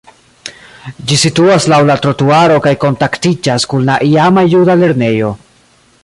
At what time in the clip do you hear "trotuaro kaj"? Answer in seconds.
2.05-2.73